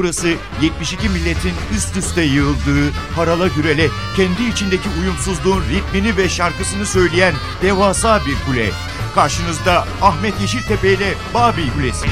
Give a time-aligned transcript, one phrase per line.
[0.00, 7.34] Burası 72 milletin üst üste yığıldığı, harala gürele, kendi içindeki uyumsuzluğun ritmini ve şarkısını söyleyen
[7.62, 8.70] devasa bir kule.
[9.14, 12.06] Karşınızda Ahmet Yeşiltepe ile Babil Kulesi.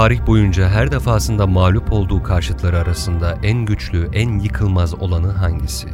[0.00, 5.88] Tarih boyunca her defasında mağlup olduğu karşıtları arasında en güçlü, en yıkılmaz olanı hangisi?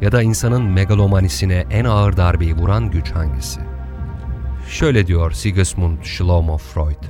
[0.00, 3.60] Ya da insanın megalomanisine en ağır darbeyi vuran güç hangisi?
[4.68, 7.04] Şöyle diyor Sigmund Shlomo Freud.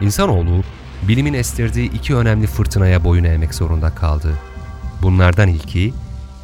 [0.00, 0.62] İnsanoğlu,
[1.08, 4.34] bilimin estirdiği iki önemli fırtınaya boyun eğmek zorunda kaldı.
[5.02, 5.94] Bunlardan ilki,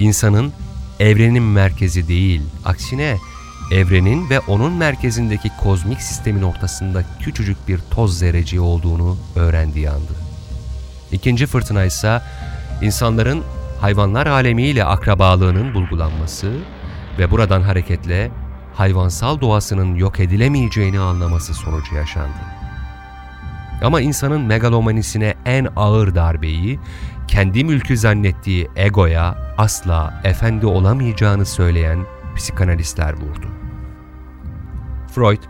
[0.00, 0.52] insanın
[1.00, 3.16] evrenin merkezi değil, aksine
[3.70, 10.12] evrenin ve onun merkezindeki kozmik sistemin ortasında küçücük bir toz zerreciği olduğunu öğrendiği andı.
[11.12, 12.20] İkinci fırtına ise
[12.82, 13.42] insanların
[13.80, 16.52] hayvanlar alemiyle akrabalığının bulgulanması
[17.18, 18.30] ve buradan hareketle
[18.74, 22.38] hayvansal doğasının yok edilemeyeceğini anlaması sonucu yaşandı.
[23.82, 26.78] Ama insanın megalomanisine en ağır darbeyi
[27.28, 33.59] kendi mülkü zannettiği egoya asla efendi olamayacağını söyleyen psikanalistler vurdu.
[35.14, 35.42] Freud,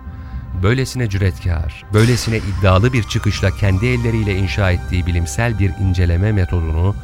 [0.62, 6.94] böylesine cüretkar, böylesine iddialı bir çıkışla kendi elleriyle inşa ettiği bilimsel bir inceleme metodunu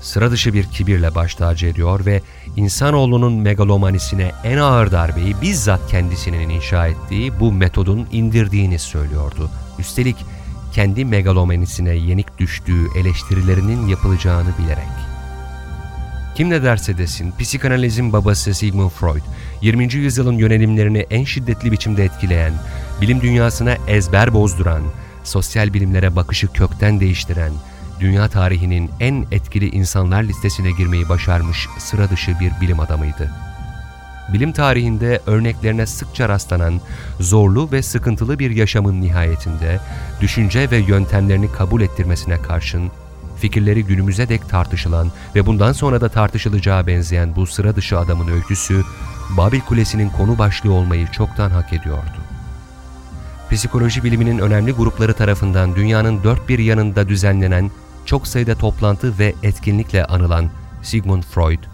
[0.00, 2.22] sıra dışı bir kibirle baş tacı ediyor ve
[2.56, 9.50] insanoğlunun megalomanisine en ağır darbeyi bizzat kendisinin inşa ettiği bu metodun indirdiğini söylüyordu.
[9.78, 10.16] Üstelik
[10.72, 15.11] kendi megalomanisine yenik düştüğü eleştirilerinin yapılacağını bilerek.
[16.34, 19.22] Kim ne derse desin, psikanalizin babası Sigmund Freud,
[19.62, 19.94] 20.
[19.94, 22.52] yüzyılın yönelimlerini en şiddetli biçimde etkileyen,
[23.00, 24.82] bilim dünyasına ezber bozduran,
[25.24, 27.52] sosyal bilimlere bakışı kökten değiştiren,
[28.00, 33.30] dünya tarihinin en etkili insanlar listesine girmeyi başarmış sıra dışı bir bilim adamıydı.
[34.32, 36.80] Bilim tarihinde örneklerine sıkça rastlanan
[37.20, 39.80] zorlu ve sıkıntılı bir yaşamın nihayetinde
[40.20, 42.90] düşünce ve yöntemlerini kabul ettirmesine karşın
[43.42, 48.82] fikirleri günümüze dek tartışılan ve bundan sonra da tartışılacağı benzeyen bu sıra dışı adamın öyküsü,
[49.36, 52.18] Babil Kulesi'nin konu başlığı olmayı çoktan hak ediyordu.
[53.50, 57.70] Psikoloji biliminin önemli grupları tarafından dünyanın dört bir yanında düzenlenen
[58.06, 60.50] çok sayıda toplantı ve etkinlikle anılan
[60.82, 61.64] Sigmund Freud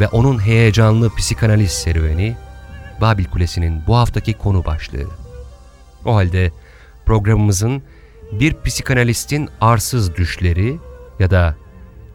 [0.00, 2.36] ve onun heyecanlı psikanaliz serüveni,
[3.00, 5.06] Babil Kulesi'nin bu haftaki konu başlığı.
[6.04, 6.52] O halde
[7.06, 7.82] programımızın
[8.32, 10.78] bir psikanalistin arsız düşleri
[11.18, 11.56] ya da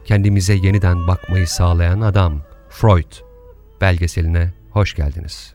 [0.06, 3.12] kendimize yeniden bakmayı sağlayan adam Freud
[3.81, 5.53] belgeseline hoş geldiniz.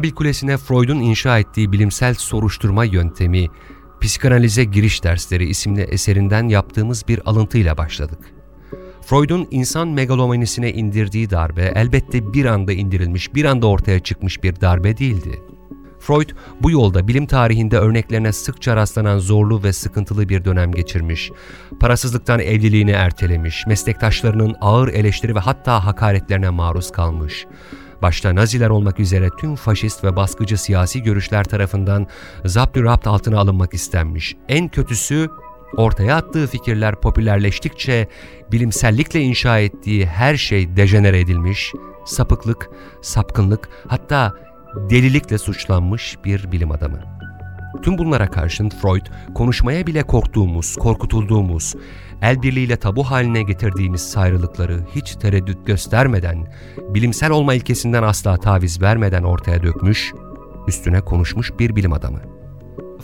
[0.00, 3.46] Babil Kulesi'ne Freud'un inşa ettiği bilimsel soruşturma yöntemi,
[4.00, 8.18] Psikanalize Giriş Dersleri isimli eserinden yaptığımız bir alıntıyla başladık.
[9.06, 14.96] Freud'un insan megalomanisine indirdiği darbe elbette bir anda indirilmiş, bir anda ortaya çıkmış bir darbe
[14.96, 15.40] değildi.
[15.98, 16.30] Freud
[16.62, 21.30] bu yolda bilim tarihinde örneklerine sıkça rastlanan zorlu ve sıkıntılı bir dönem geçirmiş,
[21.80, 27.46] parasızlıktan evliliğini ertelemiş, meslektaşlarının ağır eleştiri ve hatta hakaretlerine maruz kalmış,
[28.02, 32.06] başta Naziler olmak üzere tüm faşist ve baskıcı siyasi görüşler tarafından
[32.44, 34.36] zapturapt altına alınmak istenmiş.
[34.48, 35.28] En kötüsü
[35.76, 38.08] ortaya attığı fikirler popülerleştikçe
[38.52, 41.72] bilimsellikle inşa ettiği her şey dejenere edilmiş,
[42.06, 42.70] sapıklık,
[43.02, 44.34] sapkınlık hatta
[44.90, 47.20] delilikle suçlanmış bir bilim adamı.
[47.82, 51.74] Tüm bunlara karşın Freud, konuşmaya bile korktuğumuz, korkutulduğumuz,
[52.22, 56.52] el birliğiyle tabu haline getirdiğimiz sayrılıkları hiç tereddüt göstermeden,
[56.88, 60.12] bilimsel olma ilkesinden asla taviz vermeden ortaya dökmüş,
[60.68, 62.20] üstüne konuşmuş bir bilim adamı.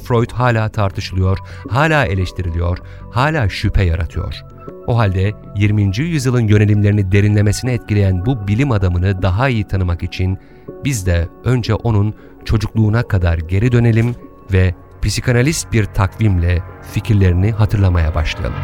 [0.03, 2.79] Freud hala tartışılıyor, hala eleştiriliyor,
[3.11, 4.43] hala şüphe yaratıyor.
[4.87, 5.99] O halde 20.
[5.99, 10.39] yüzyılın yönelimlerini derinlemesine etkileyen bu bilim adamını daha iyi tanımak için
[10.85, 12.15] biz de önce onun
[12.45, 14.15] çocukluğuna kadar geri dönelim
[14.53, 14.75] ve
[15.06, 16.62] psikanalist bir takvimle
[16.93, 18.55] fikirlerini hatırlamaya başlayalım.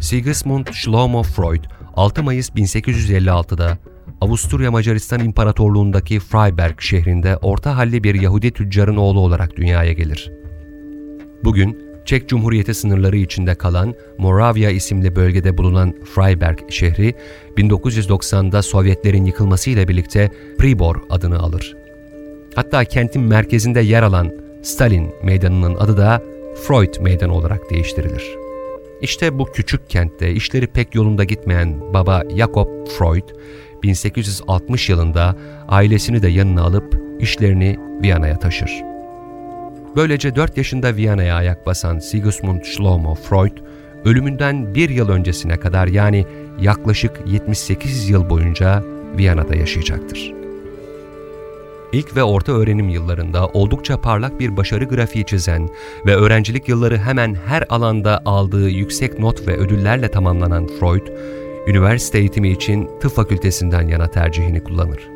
[0.00, 3.78] Sigismund Shlomo Freud 6 Mayıs 1856'da
[4.20, 10.32] Avusturya Macaristan İmparatorluğundaki Freiberg şehrinde orta halli bir Yahudi tüccarın oğlu olarak dünyaya gelir.
[11.44, 17.14] Bugün Çek Cumhuriyeti sınırları içinde kalan Moravya isimli bölgede bulunan Freiberg şehri
[17.56, 21.76] 1990'da Sovyetlerin yıkılmasıyla birlikte Pribor adını alır.
[22.54, 24.32] Hatta kentin merkezinde yer alan
[24.62, 26.22] Stalin Meydanı'nın adı da
[26.66, 28.39] Freud Meydanı olarak değiştirilir.
[29.02, 33.28] İşte bu küçük kentte işleri pek yolunda gitmeyen baba Jakob Freud,
[33.82, 35.36] 1860 yılında
[35.68, 38.70] ailesini de yanına alıp işlerini Viyana'ya taşır.
[39.96, 43.56] Böylece 4 yaşında Viyana'ya ayak basan Sigismund Shlomo Freud,
[44.04, 46.26] ölümünden bir yıl öncesine kadar yani
[46.60, 48.82] yaklaşık 78 yıl boyunca
[49.16, 50.39] Viyana'da yaşayacaktır.
[51.92, 55.68] İlk ve orta öğrenim yıllarında oldukça parlak bir başarı grafiği çizen
[56.06, 61.06] ve öğrencilik yılları hemen her alanda aldığı yüksek not ve ödüllerle tamamlanan Freud,
[61.66, 65.08] üniversite eğitimi için tıp fakültesinden yana tercihini kullanır.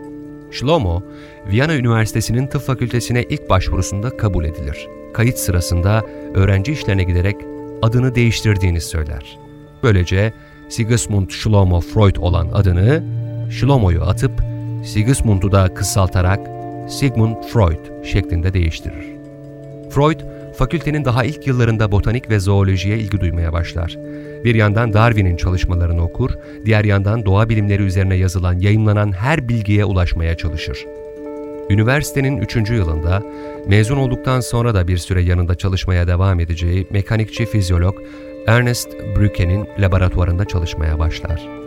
[0.50, 1.02] Shlomo,
[1.46, 4.88] Viyana Üniversitesi'nin tıp fakültesine ilk başvurusunda kabul edilir.
[5.12, 6.04] Kayıt sırasında
[6.34, 7.36] öğrenci işlerine giderek
[7.82, 9.38] adını değiştirdiğini söyler.
[9.82, 10.32] Böylece
[10.68, 13.02] Sigismund Shlomo Freud olan adını
[13.50, 14.32] Shlomo'yu atıp
[14.84, 16.53] Sigismund'u da kısaltarak
[16.88, 19.06] Sigmund Freud şeklinde değiştirir.
[19.90, 20.20] Freud,
[20.56, 23.98] fakültenin daha ilk yıllarında botanik ve zoolojiye ilgi duymaya başlar.
[24.44, 26.30] Bir yandan Darwin'in çalışmalarını okur,
[26.64, 30.86] diğer yandan doğa bilimleri üzerine yazılan, yayınlanan her bilgiye ulaşmaya çalışır.
[31.70, 32.56] Üniversitenin 3.
[32.56, 33.22] yılında
[33.66, 37.94] mezun olduktan sonra da bir süre yanında çalışmaya devam edeceği mekanikçi fizyolog
[38.46, 41.63] Ernest Brücke'nin laboratuvarında çalışmaya başlar.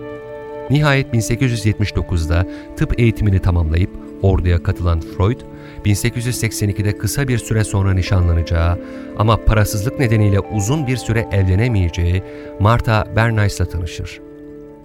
[0.69, 3.89] Nihayet 1879'da tıp eğitimini tamamlayıp
[4.21, 5.39] orduya katılan Freud,
[5.85, 8.79] 1882'de kısa bir süre sonra nişanlanacağı
[9.17, 12.23] ama parasızlık nedeniyle uzun bir süre evlenemeyeceği
[12.59, 14.19] Martha Bernays'la tanışır.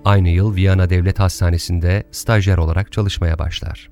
[0.05, 3.92] Aynı yıl Viyana Devlet Hastanesi'nde stajyer olarak çalışmaya başlar.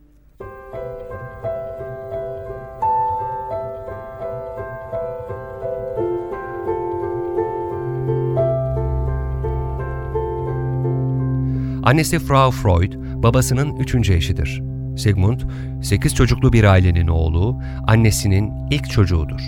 [11.82, 14.62] Annesi Frau Freud, babasının üçüncü eşidir.
[14.96, 15.40] Sigmund,
[15.82, 19.40] 8 çocuklu bir ailenin oğlu, annesinin ilk çocuğudur.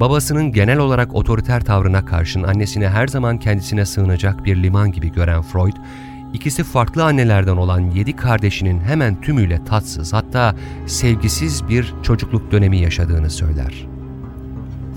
[0.00, 5.42] Babasının genel olarak otoriter tavrına karşın annesine her zaman kendisine sığınacak bir liman gibi gören
[5.42, 5.76] Freud,
[6.34, 10.54] ikisi farklı annelerden olan yedi kardeşinin hemen tümüyle tatsız hatta
[10.86, 13.86] sevgisiz bir çocukluk dönemi yaşadığını söyler.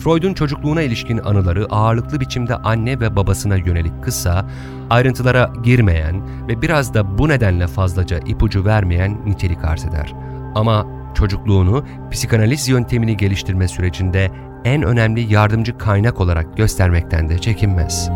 [0.03, 4.45] Freud'un çocukluğuna ilişkin anıları ağırlıklı biçimde anne ve babasına yönelik kısa,
[4.89, 10.13] ayrıntılara girmeyen ve biraz da bu nedenle fazlaca ipucu vermeyen nitelik arz eder.
[10.55, 14.31] Ama çocukluğunu psikanaliz yöntemini geliştirme sürecinde
[14.65, 18.09] en önemli yardımcı kaynak olarak göstermekten de çekinmez.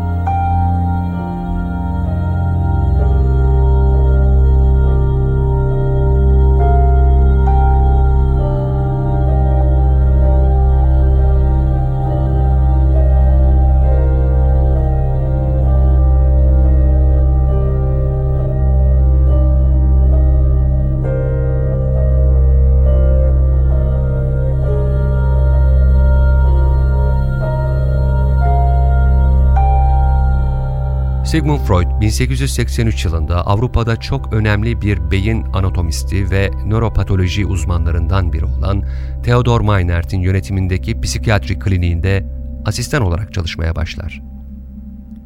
[31.38, 38.84] Sigmund Freud 1883 yılında Avrupa'da çok önemli bir beyin anatomisti ve nöropatoloji uzmanlarından biri olan
[39.22, 42.26] Theodor Meinert'in yönetimindeki psikiyatri kliniğinde
[42.66, 44.22] asistan olarak çalışmaya başlar.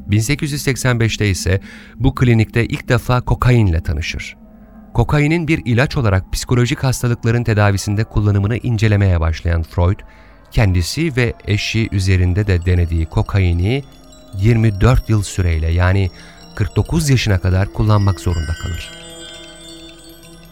[0.09, 1.61] 1885'te ise
[1.97, 4.37] bu klinikte ilk defa kokainle tanışır.
[4.95, 10.00] Kokainin bir ilaç olarak psikolojik hastalıkların tedavisinde kullanımını incelemeye başlayan Freud,
[10.50, 13.85] kendisi ve eşi üzerinde de denediği kokaini
[14.39, 16.11] 24 yıl süreyle yani
[16.55, 18.91] 49 yaşına kadar kullanmak zorunda kalır.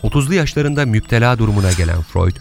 [0.02, 2.36] 30'lu yaşlarında müptela durumuna gelen Freud,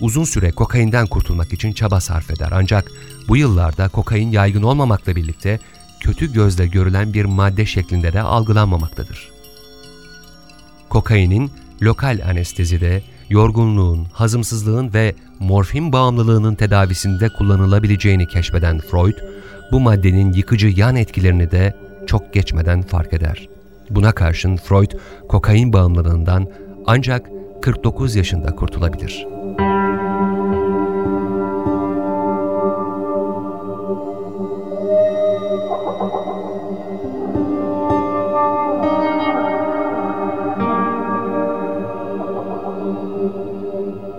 [0.00, 2.48] uzun süre kokainden kurtulmak için çaba sarf eder.
[2.52, 2.90] Ancak
[3.28, 5.60] bu yıllarda kokain yaygın olmamakla birlikte
[6.00, 9.30] kötü gözle görülen bir madde şeklinde de algılanmamaktadır.
[10.88, 11.50] Kokainin
[11.82, 19.16] lokal anestezide, yorgunluğun, hazımsızlığın ve morfin bağımlılığının tedavisinde kullanılabileceğini keşfeden Freud,
[19.72, 21.74] bu maddenin yıkıcı yan etkilerini de
[22.06, 23.48] çok geçmeden fark eder.
[23.90, 24.90] Buna karşın Freud,
[25.28, 26.46] kokain bağımlılığından
[26.86, 27.30] ancak
[27.62, 29.35] 49 yaşında kurtulabilir.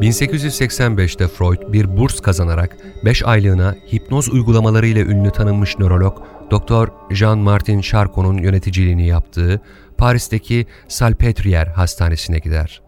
[0.02, 6.18] 1885'te Freud bir burs kazanarak 5 aylığına hipnoz uygulamalarıyla ünlü tanınmış nörolog
[6.52, 6.88] Dr.
[7.12, 9.62] Jean-Martin Charcot'un yöneticiliğini yaptığı
[9.98, 12.82] Paris'teki Salpêtrière Hastanesi'ne gider.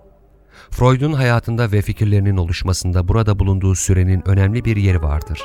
[0.71, 5.41] Freud'un hayatında ve fikirlerinin oluşmasında burada bulunduğu sürenin önemli bir yeri vardır.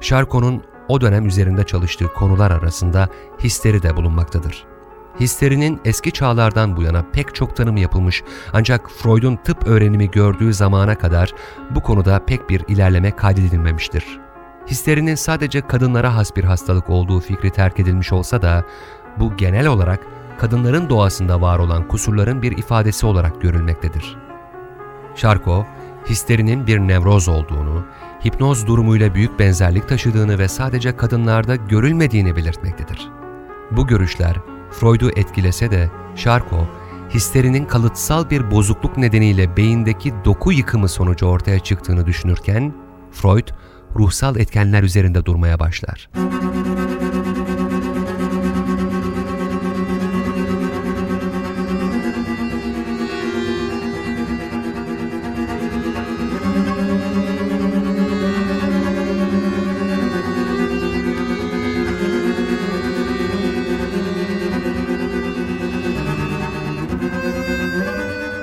[0.00, 3.08] Charcot'un o dönem üzerinde çalıştığı konular arasında
[3.44, 4.71] histeri de bulunmaktadır.
[5.20, 10.94] Histerinin eski çağlardan bu yana pek çok tanımı yapılmış ancak Freud'un tıp öğrenimi gördüğü zamana
[10.94, 11.34] kadar
[11.70, 14.20] bu konuda pek bir ilerleme kaydedilmemiştir.
[14.66, 18.64] Histerinin sadece kadınlara has bir hastalık olduğu fikri terk edilmiş olsa da
[19.18, 20.00] bu genel olarak
[20.38, 24.16] kadınların doğasında var olan kusurların bir ifadesi olarak görülmektedir.
[25.16, 25.66] Charcot,
[26.10, 27.84] histerinin bir nevroz olduğunu,
[28.24, 33.08] hipnoz durumuyla büyük benzerlik taşıdığını ve sadece kadınlarda görülmediğini belirtmektedir.
[33.70, 34.36] Bu görüşler
[34.72, 36.68] Freud'u etkilese de Charcot,
[37.14, 42.74] histerinin kalıtsal bir bozukluk nedeniyle beyindeki doku yıkımı sonucu ortaya çıktığını düşünürken,
[43.12, 43.48] Freud,
[43.96, 46.08] ruhsal etkenler üzerinde durmaya başlar.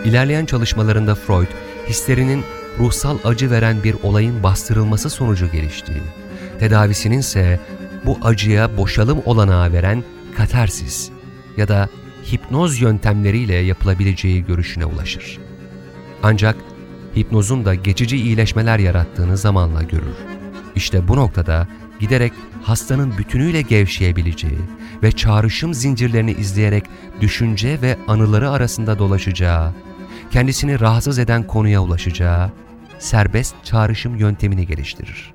[0.10, 1.48] İlerleyen çalışmalarında Freud,
[1.88, 2.44] hislerinin
[2.80, 6.04] ruhsal acı veren bir olayın bastırılması sonucu geliştiğini,
[6.60, 7.60] tedavisinin ise
[8.06, 10.04] bu acıya boşalım olanağı veren
[10.38, 11.10] katarsis
[11.58, 11.89] ya da
[12.32, 15.38] hipnoz yöntemleriyle yapılabileceği görüşüne ulaşır.
[16.24, 16.56] Ancak
[17.16, 20.18] hipnozun da geçici iyileşmeler yarattığını zamanla görür.
[20.75, 21.68] İşte bu noktada
[22.00, 24.60] giderek hastanın bütünüyle gevşeyebileceği
[25.04, 26.84] ve çağrışım zincirlerini izleyerek
[27.22, 29.74] düşünce ve anıları arasında dolaşacağı
[30.32, 32.52] kendisini rahatsız eden konuya ulaşacağı
[33.00, 35.34] serbest çağrışım yöntemini geliştirir.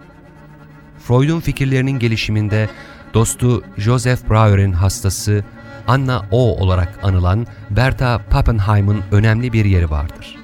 [0.99, 2.69] Freud'un fikirlerinin gelişiminde
[3.15, 5.45] dostu Joseph Breuer'in hastası
[5.89, 10.37] Anna O olarak anılan Berta Pappenheim'ın önemli bir yeri vardır.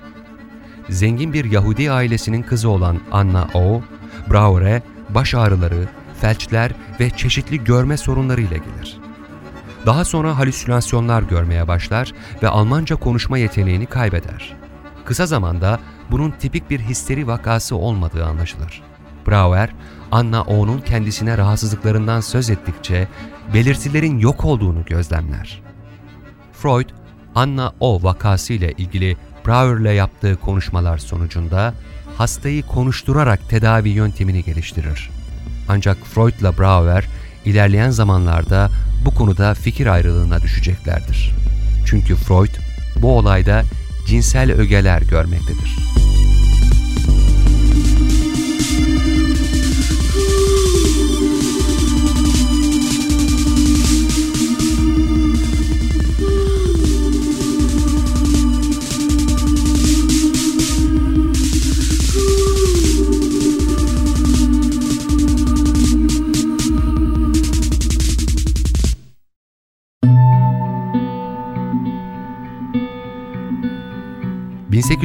[0.89, 3.83] Zengin bir Yahudi ailesinin kızı olan Anna O,
[4.31, 5.89] Breuer'e baş ağrıları,
[6.21, 9.00] felçler ve çeşitli görme sorunlarıyla gelir.
[9.87, 14.57] Daha sonra halüsinasyonlar görmeye başlar ve Almanca konuşma yeteneğini kaybeder.
[15.05, 18.83] Kısa zamanda bunun tipik bir histeri vakası olmadığı anlaşılır.
[19.27, 19.71] Brauer,
[20.13, 23.09] Anna O'nun kendisine rahatsızlıklarından söz ettikçe
[23.55, 25.63] belirtilerin yok olduğunu gözlemler.
[26.53, 26.89] Freud,
[27.35, 31.75] Anna O vakası ile ilgili Brauer'le yaptığı konuşmalar sonucunda
[32.19, 35.11] hastayı konuşturarak tedavi yöntemini geliştirir.
[35.69, 37.05] Ancak Freud'la Brauer
[37.45, 38.71] ilerleyen zamanlarda
[39.05, 41.35] bu konuda fikir ayrılığına düşeceklerdir.
[41.87, 42.55] Çünkü Freud
[42.97, 43.63] bu olayda
[44.07, 45.77] cinsel ögeler görmektedir.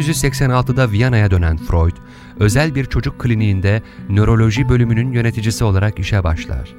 [0.06, 1.96] 1886'da Viyana'ya dönen Freud,
[2.40, 6.76] özel bir çocuk kliniğinde nöroloji bölümünün yöneticisi olarak işe başlar.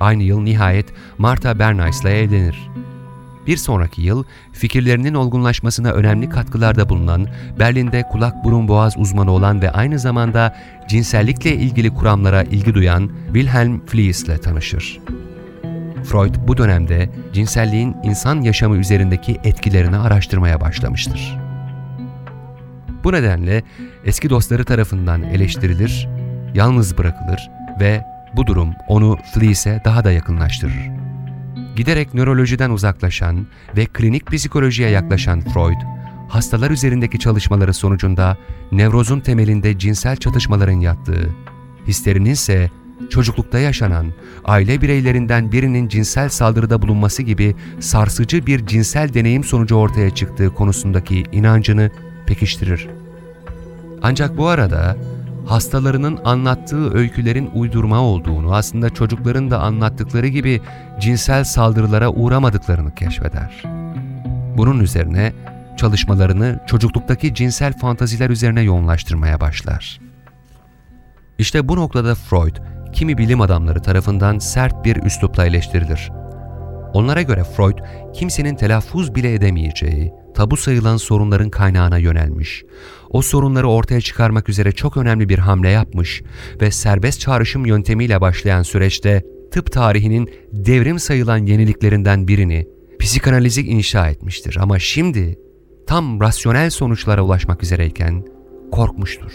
[0.00, 0.86] Aynı yıl nihayet
[1.18, 2.70] Martha Bernays ile evlenir.
[3.46, 9.70] Bir sonraki yıl fikirlerinin olgunlaşmasına önemli katkılarda bulunan, Berlin'de kulak burun boğaz uzmanı olan ve
[9.70, 10.56] aynı zamanda
[10.88, 15.00] cinsellikle ilgili kuramlara ilgi duyan Wilhelm Fliess ile tanışır.
[16.04, 21.43] Freud bu dönemde cinselliğin insan yaşamı üzerindeki etkilerini araştırmaya başlamıştır.
[23.04, 23.62] Bu nedenle
[24.04, 26.08] eski dostları tarafından eleştirilir,
[26.54, 28.04] yalnız bırakılır ve
[28.36, 30.90] bu durum onu Fliess'e daha da yakınlaştırır.
[31.76, 33.46] Giderek nörolojiden uzaklaşan
[33.76, 35.80] ve klinik psikolojiye yaklaşan Freud,
[36.28, 38.36] hastalar üzerindeki çalışmaları sonucunda
[38.72, 41.28] nevrozun temelinde cinsel çatışmaların yattığı,
[41.86, 42.70] histerinin ise
[43.10, 44.12] çocuklukta yaşanan,
[44.44, 51.24] aile bireylerinden birinin cinsel saldırıda bulunması gibi sarsıcı bir cinsel deneyim sonucu ortaya çıktığı konusundaki
[51.32, 51.90] inancını
[52.26, 52.88] pekiştirir.
[54.02, 54.96] Ancak bu arada
[55.46, 60.60] hastalarının anlattığı öykülerin uydurma olduğunu, aslında çocukların da anlattıkları gibi
[61.00, 63.62] cinsel saldırılara uğramadıklarını keşfeder.
[64.56, 65.32] Bunun üzerine
[65.76, 70.00] çalışmalarını çocukluktaki cinsel fantaziler üzerine yoğunlaştırmaya başlar.
[71.38, 72.56] İşte bu noktada Freud,
[72.92, 76.10] kimi bilim adamları tarafından sert bir üslupla eleştirilir.
[76.94, 77.78] Onlara göre Freud,
[78.12, 82.64] kimsenin telaffuz bile edemeyeceği, tabu sayılan sorunların kaynağına yönelmiş,
[83.10, 86.22] o sorunları ortaya çıkarmak üzere çok önemli bir hamle yapmış
[86.60, 92.66] ve serbest çağrışım yöntemiyle başlayan süreçte tıp tarihinin devrim sayılan yeniliklerinden birini
[93.00, 94.56] psikanalizi inşa etmiştir.
[94.60, 95.38] Ama şimdi
[95.86, 98.24] tam rasyonel sonuçlara ulaşmak üzereyken
[98.72, 99.32] korkmuştur.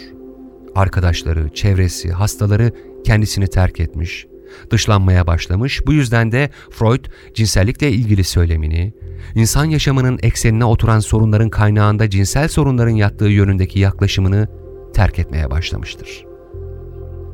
[0.74, 2.72] Arkadaşları, çevresi, hastaları
[3.04, 4.26] kendisini terk etmiş,
[4.70, 5.86] dışlanmaya başlamış.
[5.86, 7.04] Bu yüzden de Freud
[7.34, 8.92] cinsellikle ilgili söylemini,
[9.34, 14.48] insan yaşamının eksenine oturan sorunların kaynağında cinsel sorunların yattığı yönündeki yaklaşımını
[14.94, 16.24] terk etmeye başlamıştır.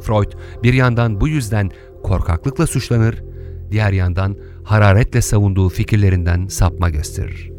[0.02, 0.32] Freud
[0.62, 1.70] bir yandan bu yüzden
[2.02, 3.22] korkaklıkla suçlanır,
[3.70, 7.55] diğer yandan hararetle savunduğu fikirlerinden sapma gösterir.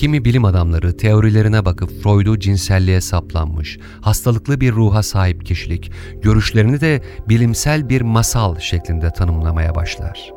[0.00, 7.02] Kimi bilim adamları teorilerine bakıp Freud'u cinselliğe saplanmış, hastalıklı bir ruha sahip kişilik, görüşlerini de
[7.28, 10.32] bilimsel bir masal şeklinde tanımlamaya başlar.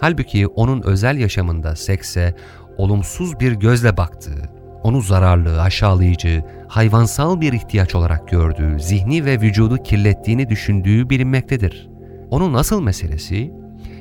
[0.00, 2.36] Halbuki onun özel yaşamında sekse
[2.76, 4.50] olumsuz bir gözle baktığı,
[4.82, 11.88] onu zararlı, aşağılayıcı, hayvansal bir ihtiyaç olarak gördüğü, zihni ve vücudu kirlettiğini düşündüğü bilinmektedir.
[12.30, 13.52] Onun asıl meselesi,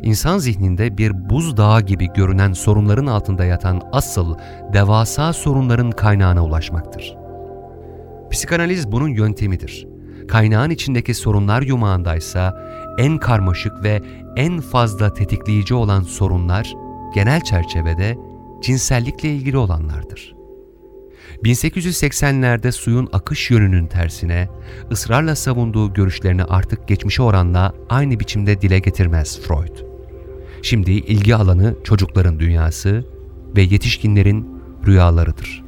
[0.04, 4.36] insan zihninde bir buz dağı gibi görünen sorunların altında yatan asıl,
[4.74, 7.16] devasa sorunların kaynağına ulaşmaktır.
[8.32, 9.88] Psikanaliz bunun yöntemidir.
[10.28, 12.58] Kaynağın içindeki sorunlar yumağındaysa
[12.98, 14.02] en karmaşık ve
[14.36, 16.74] en fazla tetikleyici olan sorunlar
[17.16, 18.18] genel çerçevede
[18.62, 20.36] cinsellikle ilgili olanlardır.
[21.44, 24.50] 1880'lerde suyun akış yönünün tersine,
[24.92, 29.93] ısrarla savunduğu görüşlerini artık geçmişe oranla aynı biçimde dile getirmez Freud.
[30.64, 33.06] Şimdi ilgi alanı çocukların dünyası
[33.56, 35.64] ve yetişkinlerin rüyalarıdır.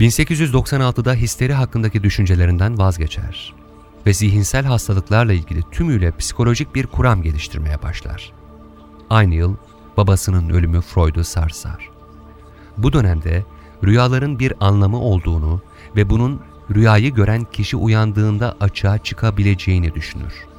[0.00, 3.54] 1896'da histeri hakkındaki düşüncelerinden vazgeçer
[4.06, 8.32] ve zihinsel hastalıklarla ilgili tümüyle psikolojik bir kuram geliştirmeye başlar.
[9.10, 9.54] Aynı yıl
[9.96, 11.90] babasının ölümü Freud'u sarsar.
[12.78, 13.44] Bu dönemde
[13.84, 15.62] rüyaların bir anlamı olduğunu
[15.96, 16.40] ve bunun
[16.74, 20.51] rüyayı gören kişi uyandığında açığa çıkabileceğini düşünür.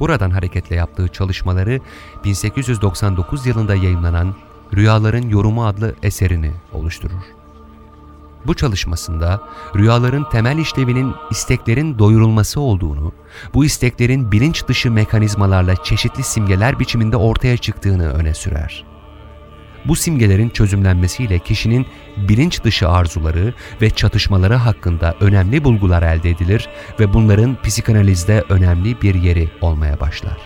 [0.00, 1.80] Buradan hareketle yaptığı çalışmaları
[2.24, 4.34] 1899 yılında yayımlanan
[4.74, 7.22] Rüyaların Yorumu adlı eserini oluşturur.
[8.46, 9.40] Bu çalışmasında
[9.76, 13.12] rüyaların temel işlevinin isteklerin doyurulması olduğunu,
[13.54, 18.84] bu isteklerin bilinç dışı mekanizmalarla çeşitli simgeler biçiminde ortaya çıktığını öne sürer.
[19.88, 26.68] Bu simgelerin çözümlenmesiyle kişinin bilinç dışı arzuları ve çatışmaları hakkında önemli bulgular elde edilir
[27.00, 30.38] ve bunların psikanalizde önemli bir yeri olmaya başlar.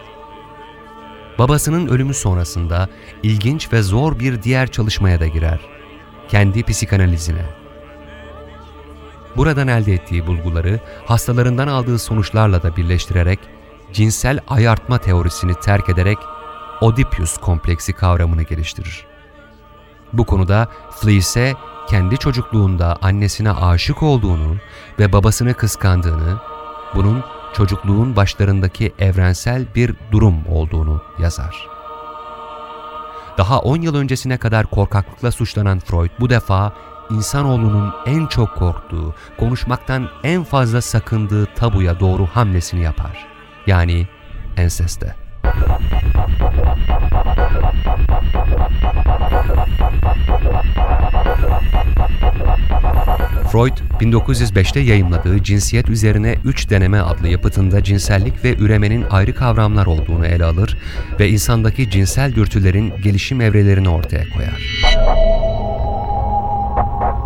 [1.38, 2.88] Babasının ölümü sonrasında
[3.22, 5.60] ilginç ve zor bir diğer çalışmaya da girer.
[6.28, 7.44] Kendi psikanalizine.
[9.36, 13.38] Buradan elde ettiği bulguları hastalarından aldığı sonuçlarla da birleştirerek
[13.92, 16.18] cinsel ayartma teorisini terk ederek
[16.80, 19.09] Oedipus kompleksi kavramını geliştirir.
[20.12, 21.54] Bu konuda Fleece
[21.88, 24.56] kendi çocukluğunda annesine aşık olduğunu
[24.98, 26.40] ve babasını kıskandığını,
[26.94, 31.68] bunun çocukluğun başlarındaki evrensel bir durum olduğunu yazar.
[33.38, 36.72] Daha 10 yıl öncesine kadar korkaklıkla suçlanan Freud bu defa
[37.10, 43.26] insanoğlunun en çok korktuğu, konuşmaktan en fazla sakındığı tabuya doğru hamlesini yapar.
[43.66, 44.08] Yani
[44.56, 45.14] enseste.
[53.52, 60.26] Freud, 1905'te yayımladığı Cinsiyet Üzerine Üç Deneme adlı yapıtında cinsellik ve üremenin ayrı kavramlar olduğunu
[60.26, 60.76] ele alır
[61.20, 64.80] ve insandaki cinsel dürtülerin gelişim evrelerini ortaya koyar.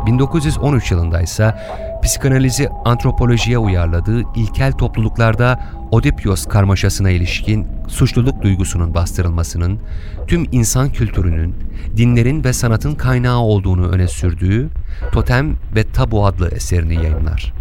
[0.06, 1.54] 1913 yılında ise
[2.02, 9.80] psikanalizi antropolojiye uyarladığı ilkel topluluklarda Oedipus karmaşasına ilişkin suçluluk duygusunun bastırılmasının,
[10.26, 11.54] tüm insan kültürünün,
[11.96, 14.68] dinlerin ve sanatın kaynağı olduğunu öne sürdüğü
[15.12, 17.52] Totem ve Tabu adlı eserini yayımlar.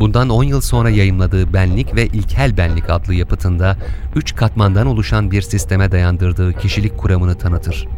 [0.00, 3.76] Bundan 10 yıl sonra yayımladığı Benlik ve İlkel Benlik adlı yapıtında
[4.16, 7.88] üç katmandan oluşan bir sisteme dayandırdığı kişilik kuramını tanıtır.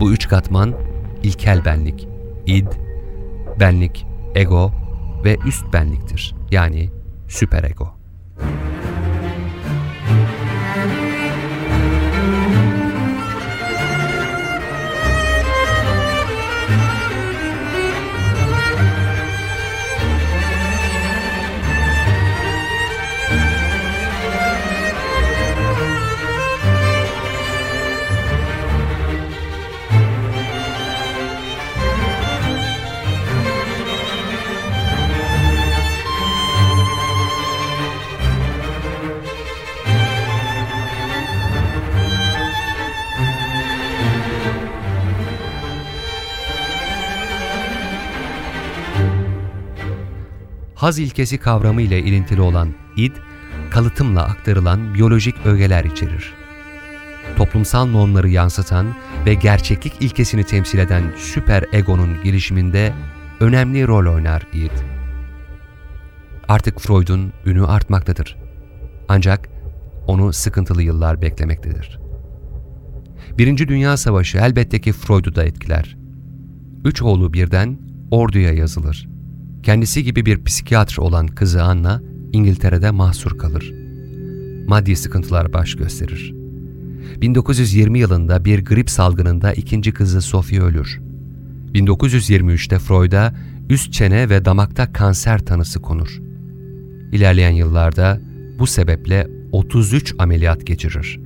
[0.00, 0.74] Bu üç katman
[1.22, 2.08] ilkel benlik,
[2.46, 2.66] id,
[3.60, 4.72] benlik, ego
[5.24, 6.34] ve üst benliktir.
[6.50, 6.90] Yani
[7.28, 7.97] süperego.
[50.78, 53.12] Haz ilkesi kavramı ile ilintili olan id,
[53.70, 56.34] kalıtımla aktarılan biyolojik ögeler içerir.
[57.36, 58.94] Toplumsal normları yansıtan
[59.26, 62.92] ve gerçeklik ilkesini temsil eden süper egonun gelişiminde
[63.40, 64.70] önemli rol oynar id.
[66.48, 68.36] Artık Freud'un ünü artmaktadır.
[69.08, 69.48] Ancak
[70.06, 71.98] onu sıkıntılı yıllar beklemektedir.
[73.38, 75.96] Birinci Dünya Savaşı elbette ki Freud'u da etkiler.
[76.84, 77.78] Üç oğlu birden
[78.10, 79.17] orduya yazılır.
[79.62, 83.74] Kendisi gibi bir psikiyatr olan kızı Anna, İngiltere'de mahsur kalır.
[84.66, 86.34] Maddi sıkıntılar baş gösterir.
[87.20, 91.00] 1920 yılında bir grip salgınında ikinci kızı Sophie ölür.
[91.74, 93.34] 1923'te Freud'a
[93.70, 96.18] üst çene ve damakta kanser tanısı konur.
[97.12, 98.20] İlerleyen yıllarda
[98.58, 101.20] bu sebeple 33 ameliyat geçirir.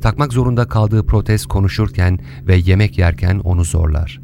[0.00, 4.21] Takmak zorunda kaldığı protez konuşurken ve yemek yerken onu zorlar.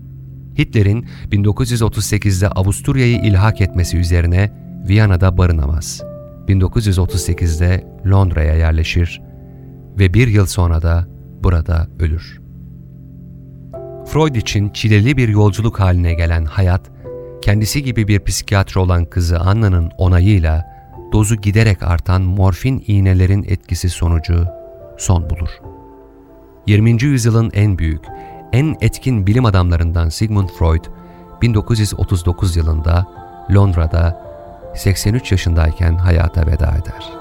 [0.58, 4.52] Hitler'in 1938'de Avusturya'yı ilhak etmesi üzerine
[4.88, 6.02] Viyana'da barınamaz.
[6.48, 9.22] 1938'de Londra'ya yerleşir
[9.98, 11.06] ve bir yıl sonra da
[11.42, 12.40] burada ölür.
[14.06, 16.90] Freud için çileli bir yolculuk haline gelen hayat,
[17.42, 20.64] kendisi gibi bir psikiyatr olan kızı Anna'nın onayıyla
[21.12, 24.46] dozu giderek artan morfin iğnelerin etkisi sonucu
[24.98, 25.48] son bulur.
[26.66, 27.02] 20.
[27.02, 28.04] yüzyılın en büyük,
[28.52, 30.84] en etkin bilim adamlarından Sigmund Freud,
[31.42, 33.06] 1939 yılında
[33.54, 34.28] Londra'da
[34.76, 37.12] 83 yaşındayken hayata veda eder.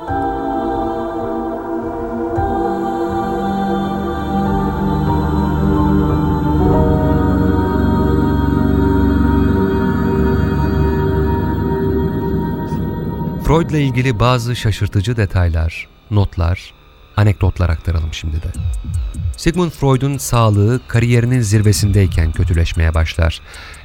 [13.47, 16.73] Freud'la ilgili bazı şaşırtıcı detaylar, notlar,
[17.17, 18.47] anekdotlar aktaralım şimdi de.
[19.37, 23.41] Sigmund Freud'un sağlığı kariyerinin zirvesindeyken kötüleşmeye başlar.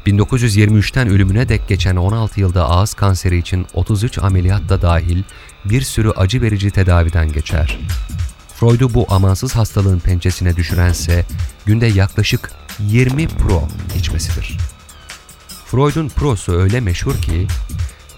[0.07, 5.23] 1923'ten ölümüne dek geçen 16 yılda ağız kanseri için 33 ameliyat da dahil
[5.65, 7.79] bir sürü acı verici tedaviden geçer.
[8.55, 11.27] Freud'u bu amansız hastalığın pençesine düşürense
[11.67, 13.69] günde yaklaşık 20 pro
[13.99, 14.59] içmesidir.
[15.67, 17.47] Freud'un prosu öyle meşhur ki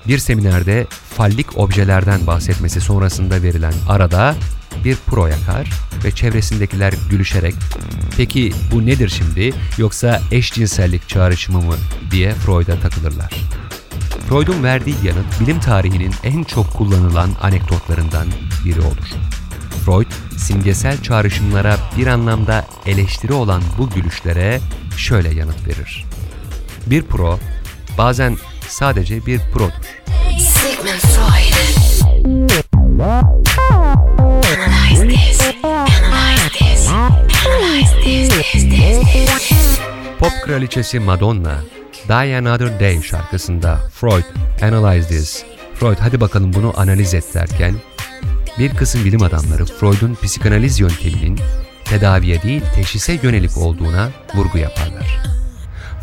[0.08, 4.36] bir seminerde fallik objelerden bahsetmesi sonrasında verilen arada
[4.84, 5.70] bir pro yakar
[6.04, 7.54] ve çevresindekiler gülüşerek
[8.16, 11.74] peki bu nedir şimdi yoksa eşcinsellik çağrışımı mı
[12.10, 13.32] diye Freud'a takılırlar.
[14.28, 18.26] Freud'un verdiği yanıt bilim tarihinin en çok kullanılan anekdotlarından
[18.64, 19.08] biri olur.
[19.84, 20.06] Freud,
[20.36, 24.60] simgesel çağrışımlara bir anlamda eleştiri olan bu gülüşlere
[24.96, 26.04] şöyle yanıt verir.
[26.86, 27.38] Bir pro,
[27.98, 28.36] bazen
[28.68, 30.02] sadece bir produr.
[30.38, 31.54] Sigmund Freud.
[40.18, 41.60] Pop kraliçesi Madonna,
[42.08, 44.24] Die Another Day şarkısında Freud,
[44.62, 47.74] Analyze This, Freud hadi bakalım bunu analiz et derken,
[48.58, 51.38] bir kısım bilim adamları Freud'un psikanaliz yönteminin
[51.84, 55.20] tedaviye değil teşhise yönelik olduğuna vurgu yaparlar.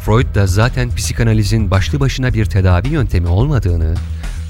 [0.06, 3.96] Freud da zaten psikanalizin başlı başına bir tedavi yöntemi olmadığını,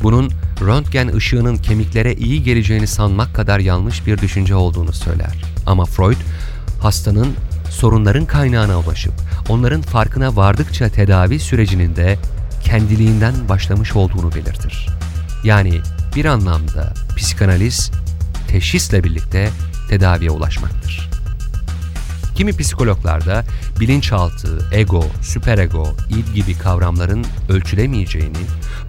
[0.03, 5.43] bunun röntgen ışığının kemiklere iyi geleceğini sanmak kadar yanlış bir düşünce olduğunu söyler.
[5.65, 6.17] Ama Freud,
[6.81, 7.27] hastanın
[7.69, 9.13] sorunların kaynağına ulaşıp
[9.49, 12.17] onların farkına vardıkça tedavi sürecinin de
[12.63, 14.87] kendiliğinden başlamış olduğunu belirtir.
[15.43, 15.81] Yani
[16.15, 17.91] bir anlamda psikanaliz
[18.47, 19.49] teşhisle birlikte
[19.89, 21.09] tedaviye ulaşmaktır.
[22.35, 23.45] Kimi psikologlarda
[23.79, 28.37] bilinçaltı, ego, süperego, id gibi kavramların ölçülemeyeceğini,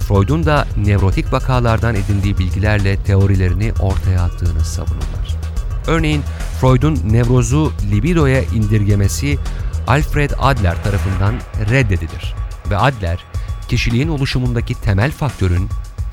[0.08, 5.36] Freud'un da nevrotik vakalardan edindiği bilgilerle teorilerini ortaya attığını savunurlar.
[5.86, 6.22] Örneğin
[6.60, 9.38] Freud'un nevrozu libidoya indirgemesi
[9.86, 11.34] Alfred Adler tarafından
[11.70, 12.34] reddedilir
[12.70, 13.24] ve Adler,
[13.68, 15.68] kişiliğin oluşumundaki temel faktörün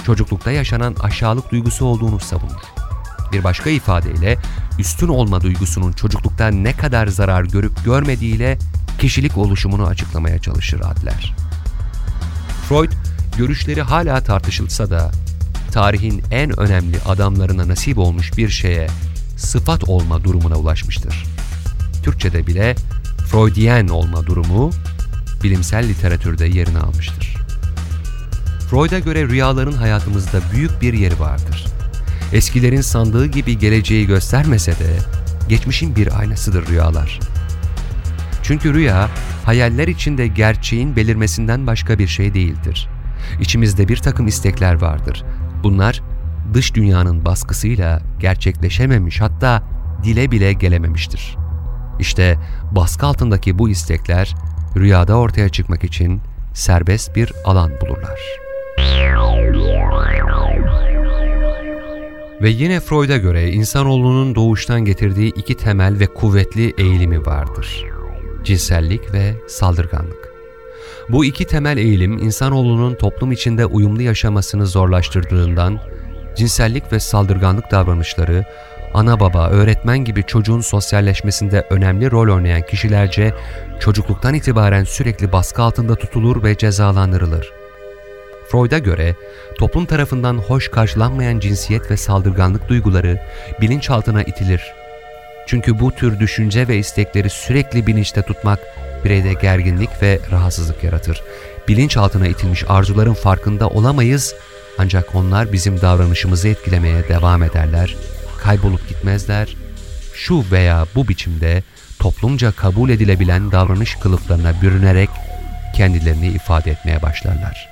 [0.05, 2.61] çocuklukta yaşanan aşağılık duygusu olduğunu savunur.
[3.31, 4.37] Bir başka ifadeyle
[4.79, 8.57] üstün olma duygusunun çocuklukta ne kadar zarar görüp görmediğiyle
[8.99, 11.35] kişilik oluşumunu açıklamaya çalışır Adler.
[12.69, 12.91] Freud,
[13.39, 15.11] görüşleri hala tartışılsa da
[15.71, 18.87] tarihin en önemli adamlarına nasip olmuş bir şeye
[19.37, 21.25] sıfat olma durumuna ulaşmıştır.
[22.03, 22.75] Türkçe'de bile
[23.31, 24.71] Freudiyen olma durumu
[25.43, 27.35] bilimsel literatürde yerini almıştır.
[28.69, 31.65] Freud'a göre rüyaların hayatımızda büyük bir yeri vardır.
[32.33, 34.97] Eskilerin sandığı gibi geleceği göstermese de
[35.49, 37.19] geçmişin bir aynasıdır rüyalar.
[38.43, 39.09] Çünkü rüya
[39.45, 42.89] hayaller içinde gerçeğin belirmesinden başka bir şey değildir.
[43.41, 45.23] İçimizde bir takım istekler vardır.
[45.63, 46.01] Bunlar
[46.53, 49.63] dış dünyanın baskısıyla gerçekleşememiş hatta
[50.03, 51.37] dile bile gelememiştir.
[51.99, 52.37] İşte
[52.71, 54.35] baskı altındaki bu istekler
[54.77, 56.21] rüyada ortaya çıkmak için
[56.53, 58.19] serbest bir alan bulurlar.
[62.41, 67.85] Ve yine Freud'a göre insanoğlunun doğuştan getirdiği iki temel ve kuvvetli eğilimi vardır.
[68.43, 70.28] Cinsellik ve saldırganlık.
[71.09, 75.79] Bu iki temel eğilim insanoğlunun toplum içinde uyumlu yaşamasını zorlaştırdığından
[76.35, 78.45] cinsellik ve saldırganlık davranışları
[78.93, 83.33] ana baba, öğretmen gibi çocuğun sosyalleşmesinde önemli rol oynayan kişilerce
[83.79, 87.51] çocukluktan itibaren sürekli baskı altında tutulur ve cezalandırılır.
[88.51, 89.15] Freud'a göre
[89.57, 93.19] toplum tarafından hoş karşılanmayan cinsiyet ve saldırganlık duyguları
[93.61, 94.73] bilinçaltına itilir.
[95.47, 98.59] Çünkü bu tür düşünce ve istekleri sürekli bilinçte tutmak
[99.05, 101.21] bireyde gerginlik ve rahatsızlık yaratır.
[101.67, 104.35] Bilinçaltına itilmiş arzuların farkında olamayız
[104.77, 107.95] ancak onlar bizim davranışımızı etkilemeye devam ederler,
[108.37, 109.55] kaybolup gitmezler.
[110.13, 111.63] Şu veya bu biçimde
[111.99, 115.09] toplumca kabul edilebilen davranış kılıflarına bürünerek
[115.75, 117.69] kendilerini ifade etmeye başlarlar.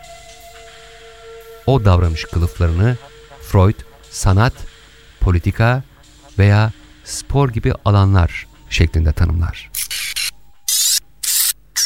[1.65, 2.97] O davranış kılıflarını
[3.41, 4.53] Freud, sanat,
[5.19, 5.83] politika
[6.39, 6.71] veya
[7.03, 9.69] spor gibi alanlar şeklinde tanımlar.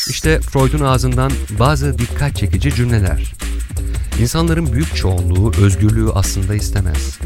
[0.10, 3.34] İşte Freud'un ağzından bazı dikkat çekici cümleler.
[4.20, 7.20] İnsanların büyük çoğunluğu özgürlüğü aslında istemez.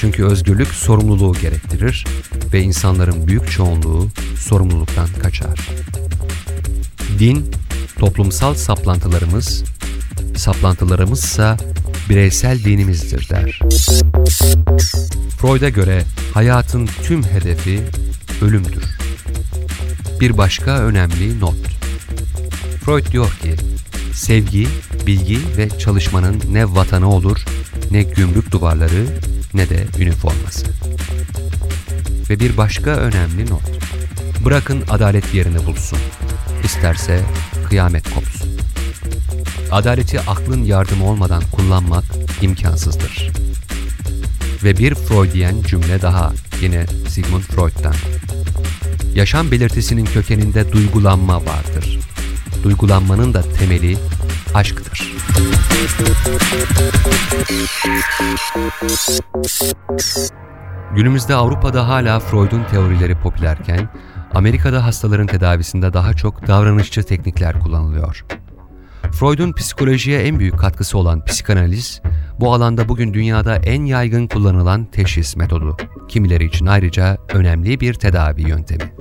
[0.00, 2.06] Çünkü özgürlük sorumluluğu gerektirir
[2.52, 5.68] ve insanların büyük çoğunluğu sorumluluktan kaçar.
[7.18, 7.50] Din,
[7.98, 9.64] toplumsal saplantılarımız,
[10.36, 11.56] saplantılarımızsa
[12.10, 13.60] bireysel dinimizdir der.
[15.38, 17.80] Freud'a göre hayatın tüm hedefi
[18.42, 18.84] ölümdür.
[20.20, 21.69] Bir başka önemli not.
[22.80, 23.54] Freud diyor ki,
[24.14, 24.68] sevgi,
[25.06, 27.44] bilgi ve çalışmanın ne vatanı olur,
[27.90, 29.06] ne gümrük duvarları,
[29.54, 30.66] ne de üniforması.
[32.30, 33.62] Ve bir başka önemli not.
[34.44, 35.98] Bırakın adalet yerini bulsun.
[36.64, 37.20] İsterse
[37.68, 38.50] kıyamet kopsun.
[39.70, 42.04] Adaleti aklın yardımı olmadan kullanmak
[42.42, 43.30] imkansızdır.
[44.64, 47.94] Ve bir Freudiyen cümle daha yine Sigmund Freud'dan.
[49.14, 51.99] Yaşam belirtisinin kökeninde duygulanma vardır.
[52.64, 53.96] Duygulanmanın da temeli
[54.54, 55.14] aşktır.
[60.94, 63.88] Günümüzde Avrupa'da hala Freud'un teorileri popülerken,
[64.34, 68.24] Amerika'da hastaların tedavisinde daha çok davranışçı teknikler kullanılıyor.
[69.12, 72.00] Freud'un psikolojiye en büyük katkısı olan psikanaliz,
[72.40, 75.76] bu alanda bugün dünyada en yaygın kullanılan teşhis metodu.
[76.08, 78.92] Kimileri için ayrıca önemli bir tedavi yöntemi.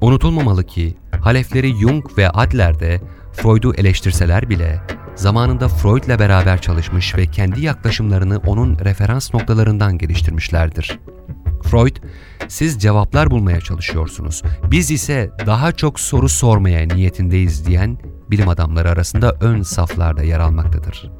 [0.00, 3.00] Unutulmamalı ki halefleri Jung ve Adler de
[3.32, 4.82] Freud'u eleştirseler bile
[5.14, 10.98] zamanında Freud'la beraber çalışmış ve kendi yaklaşımlarını onun referans noktalarından geliştirmişlerdir.
[11.62, 11.96] Freud,
[12.48, 17.98] siz cevaplar bulmaya çalışıyorsunuz, biz ise daha çok soru sormaya niyetindeyiz diyen
[18.30, 21.10] bilim adamları arasında ön saflarda yer almaktadır.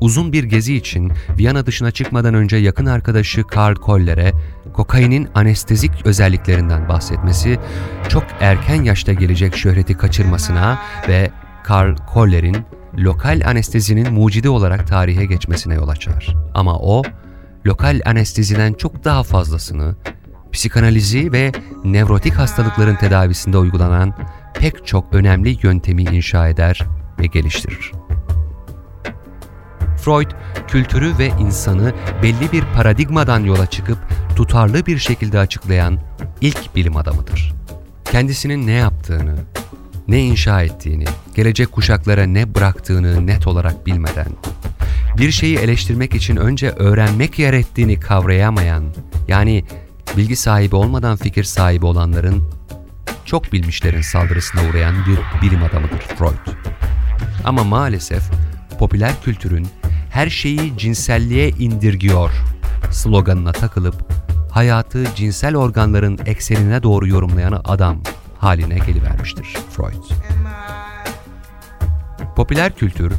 [0.00, 4.32] Uzun bir gezi için Viyana dışına çıkmadan önce yakın arkadaşı Karl Koller'e
[4.72, 7.58] kokainin anestezik özelliklerinden bahsetmesi,
[8.08, 11.30] çok erken yaşta gelecek şöhreti kaçırmasına ve
[11.64, 12.56] Karl Koller'in
[12.98, 16.34] lokal anestezinin mucidi olarak tarihe geçmesine yol açar.
[16.54, 17.02] Ama o,
[17.66, 19.96] lokal anesteziden çok daha fazlasını,
[20.52, 21.52] psikanalizi ve
[21.84, 24.14] nevrotik hastalıkların tedavisinde uygulanan
[24.54, 26.80] pek çok önemli yöntemi inşa eder
[27.20, 27.99] ve geliştirir.
[30.00, 30.30] Freud,
[30.68, 33.98] kültürü ve insanı belli bir paradigmadan yola çıkıp
[34.36, 35.98] tutarlı bir şekilde açıklayan
[36.40, 37.52] ilk bilim adamıdır.
[38.04, 39.36] Kendisinin ne yaptığını,
[40.08, 44.28] ne inşa ettiğini, gelecek kuşaklara ne bıraktığını net olarak bilmeden,
[45.18, 48.84] bir şeyi eleştirmek için önce öğrenmek gerektiğini kavrayamayan,
[49.28, 49.64] yani
[50.16, 52.50] bilgi sahibi olmadan fikir sahibi olanların,
[53.24, 56.56] çok bilmişlerin saldırısına uğrayan bir bilim adamıdır Freud.
[57.44, 58.22] Ama maalesef
[58.78, 59.68] popüler kültürün
[60.10, 62.30] her şeyi cinselliğe indirgiyor
[62.90, 63.94] sloganına takılıp
[64.50, 68.02] hayatı cinsel organların eksenine doğru yorumlayan adam
[68.38, 70.04] haline gelivermiştir Freud.
[72.36, 73.12] Popüler kültür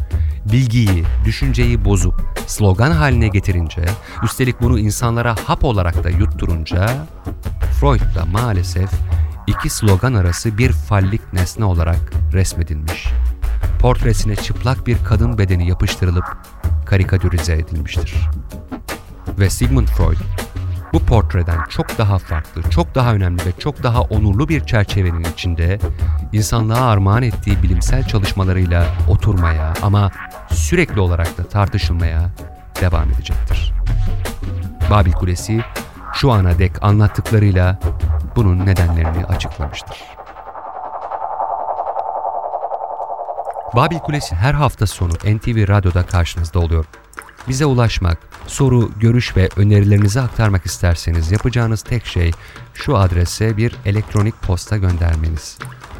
[0.51, 2.13] bilgiyi, düşünceyi bozup
[2.47, 3.85] slogan haline getirince,
[4.23, 7.07] üstelik bunu insanlara hap olarak da yutturunca
[7.79, 8.89] Freud da maalesef
[9.47, 13.07] iki slogan arası bir fallik nesne olarak resmedilmiş.
[13.79, 16.25] Portresine çıplak bir kadın bedeni yapıştırılıp
[16.91, 18.15] karikatürize edilmiştir.
[19.39, 20.17] Ve Sigmund Freud
[20.93, 25.79] bu portreden çok daha farklı, çok daha önemli ve çok daha onurlu bir çerçevenin içinde
[26.33, 30.11] insanlığa armağan ettiği bilimsel çalışmalarıyla oturmaya ama
[30.53, 32.29] sürekli olarak da tartışılmaya
[32.81, 33.73] devam edecektir.
[34.89, 35.61] Babil Kulesi
[36.13, 37.79] şu ana dek anlattıklarıyla
[38.35, 39.97] bunun nedenlerini açıklamıştır.
[43.75, 46.85] Babil Kulesi her hafta sonu NTV Radyo'da karşınızda oluyor.
[47.47, 52.31] Bize ulaşmak, soru, görüş ve önerilerinizi aktarmak isterseniz yapacağınız tek şey
[52.73, 55.57] şu adrese bir elektronik posta göndermeniz.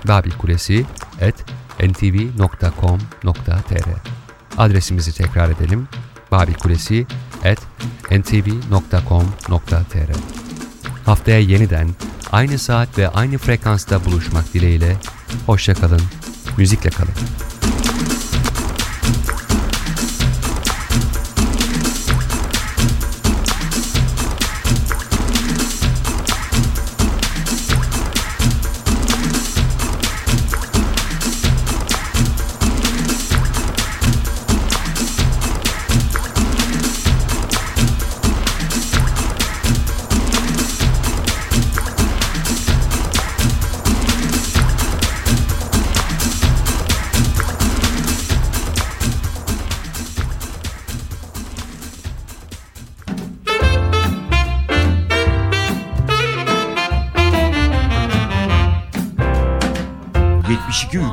[0.08, 0.86] babilkulesi
[1.22, 1.36] at
[1.80, 3.88] ntv.com.tr
[4.58, 5.88] Adresimizi tekrar edelim.
[6.32, 7.08] babilkulesi
[7.46, 7.60] at
[8.12, 10.12] ntv.com.tr
[11.06, 11.90] Haftaya yeniden
[12.32, 14.98] aynı saat ve aynı frekansta buluşmak dileğiyle
[15.46, 16.02] hoşçakalın,
[16.58, 17.14] müzikle kalın.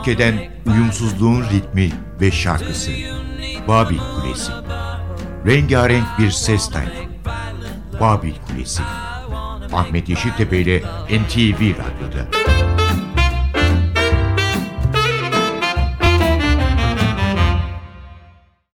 [0.08, 1.90] ...72 ülkeden uyumsuzluğun ritmi
[2.20, 2.90] ve şarkısı.
[3.68, 4.52] Babil Kulesi.
[5.46, 6.90] Rengarenk bir ses tayfı.
[8.00, 8.82] Babil Kulesi.
[9.72, 10.78] Ahmet Yeşiltepe ile
[11.10, 12.37] NTV Radyo'da.